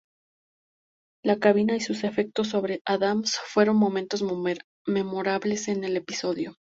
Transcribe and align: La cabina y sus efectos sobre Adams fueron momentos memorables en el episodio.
La 1.23 1.37
cabina 1.37 1.75
y 1.75 1.79
sus 1.79 2.03
efectos 2.05 2.47
sobre 2.47 2.81
Adams 2.85 3.37
fueron 3.45 3.75
momentos 3.75 4.23
memorables 4.87 5.67
en 5.67 5.83
el 5.83 5.95
episodio. 5.95 6.55